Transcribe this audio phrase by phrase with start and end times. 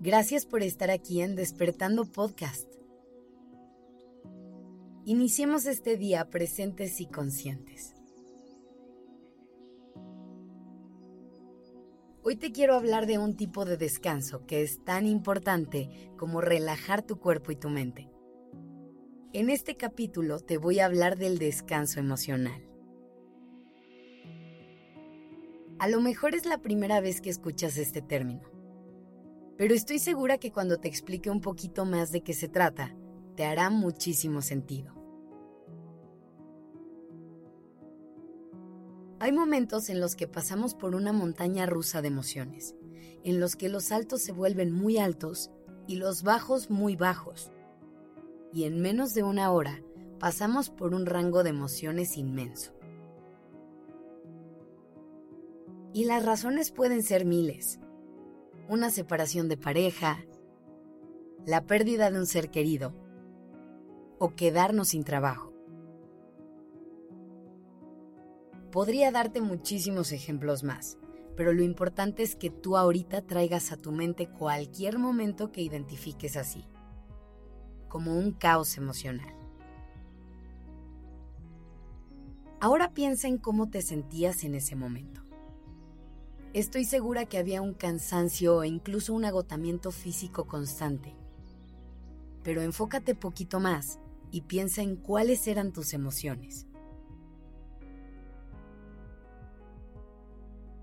[0.00, 2.68] Gracias por estar aquí en Despertando Podcast.
[5.06, 7.94] Iniciemos este día presentes y conscientes.
[12.22, 17.02] Hoy te quiero hablar de un tipo de descanso que es tan importante como relajar
[17.02, 18.10] tu cuerpo y tu mente.
[19.32, 22.69] En este capítulo te voy a hablar del descanso emocional.
[25.80, 28.42] A lo mejor es la primera vez que escuchas este término,
[29.56, 32.94] pero estoy segura que cuando te explique un poquito más de qué se trata,
[33.34, 34.92] te hará muchísimo sentido.
[39.20, 42.74] Hay momentos en los que pasamos por una montaña rusa de emociones,
[43.24, 45.50] en los que los altos se vuelven muy altos
[45.86, 47.52] y los bajos muy bajos.
[48.52, 49.82] Y en menos de una hora
[50.18, 52.79] pasamos por un rango de emociones inmenso.
[55.92, 57.80] Y las razones pueden ser miles.
[58.68, 60.24] Una separación de pareja,
[61.46, 62.94] la pérdida de un ser querido
[64.18, 65.52] o quedarnos sin trabajo.
[68.70, 70.96] Podría darte muchísimos ejemplos más,
[71.36, 76.36] pero lo importante es que tú ahorita traigas a tu mente cualquier momento que identifiques
[76.36, 76.64] así,
[77.88, 79.34] como un caos emocional.
[82.60, 85.19] Ahora piensa en cómo te sentías en ese momento.
[86.52, 91.14] Estoy segura que había un cansancio e incluso un agotamiento físico constante.
[92.42, 94.00] Pero enfócate poquito más
[94.32, 96.66] y piensa en cuáles eran tus emociones.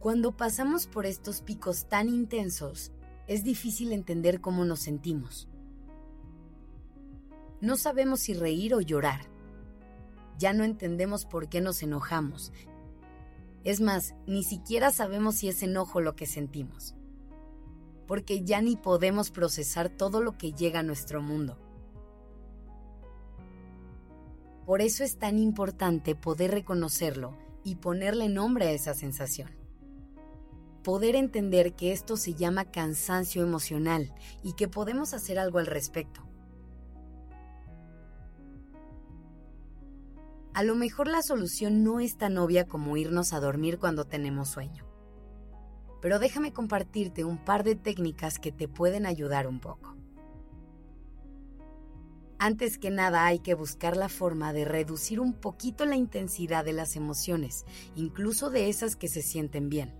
[0.00, 2.92] Cuando pasamos por estos picos tan intensos,
[3.26, 5.48] es difícil entender cómo nos sentimos.
[7.62, 9.22] No sabemos si reír o llorar.
[10.38, 12.52] Ya no entendemos por qué nos enojamos
[13.64, 16.94] es más, ni siquiera sabemos si es enojo lo que sentimos,
[18.06, 21.58] porque ya ni podemos procesar todo lo que llega a nuestro mundo.
[24.66, 29.50] Por eso es tan importante poder reconocerlo y ponerle nombre a esa sensación.
[30.82, 36.22] Poder entender que esto se llama cansancio emocional y que podemos hacer algo al respecto.
[40.54, 44.48] A lo mejor la solución no es tan obvia como irnos a dormir cuando tenemos
[44.48, 44.86] sueño.
[46.00, 49.96] Pero déjame compartirte un par de técnicas que te pueden ayudar un poco.
[52.38, 56.72] Antes que nada hay que buscar la forma de reducir un poquito la intensidad de
[56.72, 57.64] las emociones,
[57.96, 59.92] incluso de esas que se sienten bien.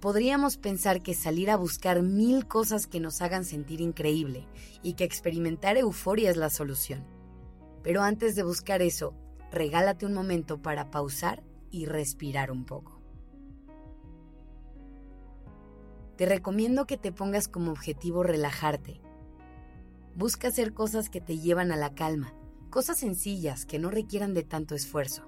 [0.00, 4.48] Podríamos pensar que salir a buscar mil cosas que nos hagan sentir increíble
[4.82, 7.13] y que experimentar euforia es la solución.
[7.84, 9.14] Pero antes de buscar eso,
[9.52, 13.00] regálate un momento para pausar y respirar un poco.
[16.16, 19.00] Te recomiendo que te pongas como objetivo relajarte.
[20.16, 22.32] Busca hacer cosas que te llevan a la calma,
[22.70, 25.26] cosas sencillas que no requieran de tanto esfuerzo.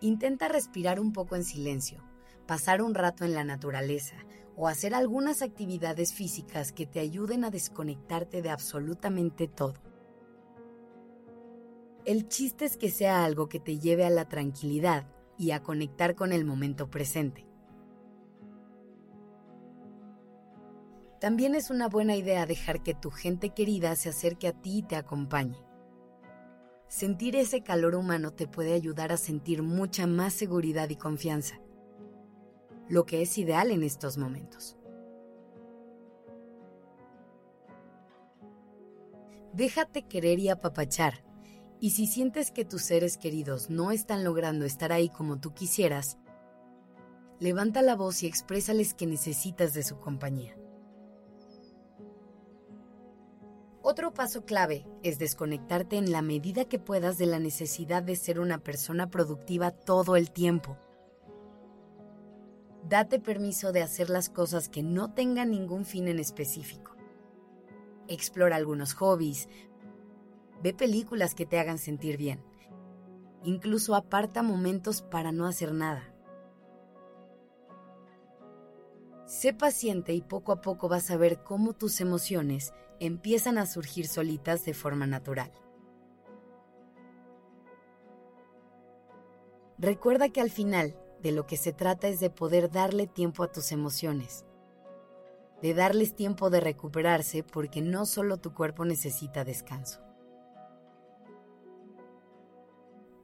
[0.00, 2.02] Intenta respirar un poco en silencio,
[2.46, 4.16] pasar un rato en la naturaleza
[4.56, 9.74] o hacer algunas actividades físicas que te ayuden a desconectarte de absolutamente todo.
[12.06, 15.06] El chiste es que sea algo que te lleve a la tranquilidad
[15.36, 17.46] y a conectar con el momento presente.
[21.20, 24.82] También es una buena idea dejar que tu gente querida se acerque a ti y
[24.82, 25.58] te acompañe.
[26.88, 31.60] Sentir ese calor humano te puede ayudar a sentir mucha más seguridad y confianza
[32.88, 34.76] lo que es ideal en estos momentos.
[39.52, 41.24] Déjate querer y apapachar,
[41.80, 46.18] y si sientes que tus seres queridos no están logrando estar ahí como tú quisieras,
[47.40, 50.56] levanta la voz y exprésales que necesitas de su compañía.
[53.82, 58.40] Otro paso clave es desconectarte en la medida que puedas de la necesidad de ser
[58.40, 60.76] una persona productiva todo el tiempo.
[62.88, 66.94] Date permiso de hacer las cosas que no tengan ningún fin en específico.
[68.06, 69.48] Explora algunos hobbies.
[70.62, 72.44] Ve películas que te hagan sentir bien.
[73.42, 76.14] Incluso aparta momentos para no hacer nada.
[79.26, 84.06] Sé paciente y poco a poco vas a ver cómo tus emociones empiezan a surgir
[84.06, 85.50] solitas de forma natural.
[89.76, 93.50] Recuerda que al final de lo que se trata es de poder darle tiempo a
[93.50, 94.44] tus emociones,
[95.62, 100.00] de darles tiempo de recuperarse porque no solo tu cuerpo necesita descanso.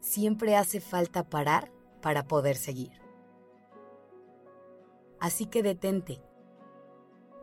[0.01, 2.93] Siempre hace falta parar para poder seguir.
[5.21, 6.21] Así que detente.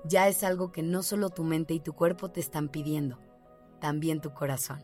[0.04, 3.20] Ya es algo que no solo tu mente y tu cuerpo te están pidiendo,
[3.80, 4.84] también tu corazón.